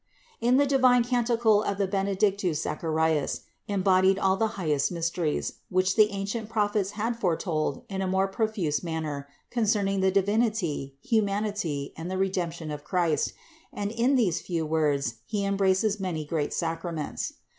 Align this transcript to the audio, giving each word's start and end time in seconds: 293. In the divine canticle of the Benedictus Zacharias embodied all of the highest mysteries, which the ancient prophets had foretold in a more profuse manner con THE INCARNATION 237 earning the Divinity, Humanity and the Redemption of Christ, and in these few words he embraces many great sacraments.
293. 0.39 0.47
In 0.49 0.57
the 0.57 0.65
divine 0.65 1.03
canticle 1.03 1.61
of 1.61 1.77
the 1.77 1.85
Benedictus 1.85 2.63
Zacharias 2.63 3.41
embodied 3.67 4.17
all 4.17 4.33
of 4.33 4.39
the 4.39 4.47
highest 4.57 4.91
mysteries, 4.91 5.53
which 5.69 5.95
the 5.95 6.09
ancient 6.09 6.49
prophets 6.49 6.89
had 6.97 7.15
foretold 7.15 7.83
in 7.87 8.01
a 8.01 8.07
more 8.07 8.27
profuse 8.27 8.81
manner 8.81 9.27
con 9.51 9.61
THE 9.63 9.69
INCARNATION 9.69 10.01
237 10.01 10.01
earning 10.01 10.01
the 10.01 10.19
Divinity, 10.49 10.95
Humanity 11.03 11.93
and 11.95 12.09
the 12.09 12.17
Redemption 12.17 12.71
of 12.71 12.83
Christ, 12.83 13.33
and 13.71 13.91
in 13.91 14.15
these 14.15 14.41
few 14.41 14.65
words 14.65 15.17
he 15.27 15.45
embraces 15.45 15.99
many 15.99 16.25
great 16.25 16.51
sacraments. 16.51 17.33